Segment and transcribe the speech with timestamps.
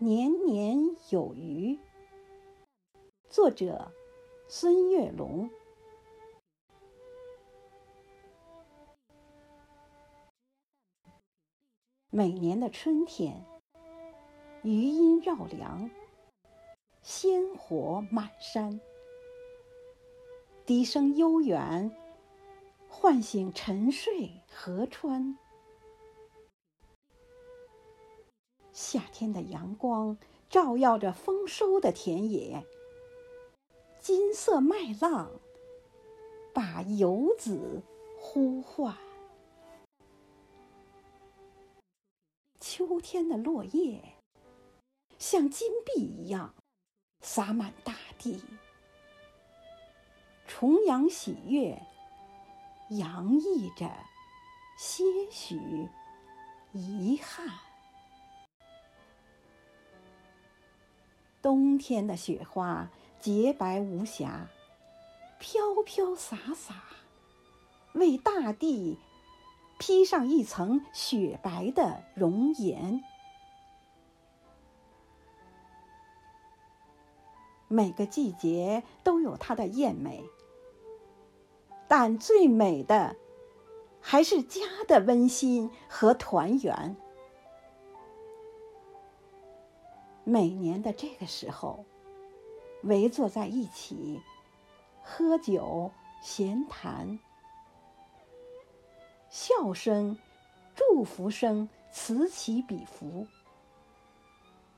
[0.00, 0.78] 年年
[1.10, 1.76] 有余。
[3.28, 3.90] 作者：
[4.46, 5.50] 孙月龙。
[12.10, 13.44] 每年的春天，
[14.62, 15.90] 余音绕梁，
[17.02, 18.80] 鲜活满山，
[20.64, 21.90] 笛声悠远，
[22.88, 25.36] 唤醒沉睡河川。
[28.80, 30.16] 夏天的阳光
[30.48, 32.64] 照耀着丰收的田野，
[33.98, 35.32] 金色麦浪
[36.54, 37.82] 把游子
[38.20, 38.96] 呼唤。
[42.60, 44.14] 秋天的落叶
[45.18, 46.54] 像金币一样
[47.20, 48.40] 洒满大地，
[50.46, 51.82] 重阳喜悦
[52.90, 53.90] 洋溢着
[54.78, 55.02] 些
[55.32, 55.88] 许
[56.72, 57.67] 遗憾。
[61.48, 64.48] 冬天的雪花洁白无瑕，
[65.38, 66.74] 飘飘洒洒，
[67.94, 68.98] 为大地
[69.78, 73.02] 披上一层雪白的容颜。
[77.66, 80.22] 每个季节都有它的艳美，
[81.88, 83.16] 但最美的
[84.02, 86.94] 还是家的温馨和团圆。
[90.28, 91.86] 每年的这个时候，
[92.82, 94.20] 围坐在一起，
[95.02, 97.18] 喝酒、闲谈，
[99.30, 100.18] 笑声、
[100.74, 103.26] 祝福声此起彼伏，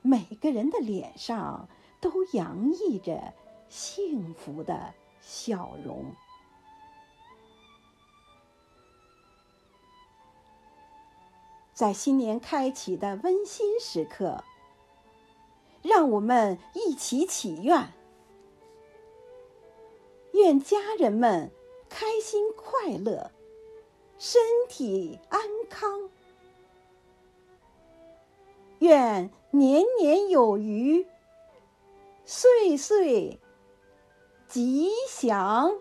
[0.00, 1.68] 每个人的脸上
[2.00, 3.34] 都洋溢着
[3.68, 6.14] 幸福的笑容。
[11.74, 14.44] 在新年开启的温馨时刻。
[15.82, 17.92] 让我们一起祈愿，
[20.32, 21.50] 愿家人们
[21.88, 23.30] 开心快乐，
[24.16, 26.08] 身体安康，
[28.78, 31.06] 愿年年有余，
[32.24, 33.40] 岁岁
[34.48, 35.74] 吉祥。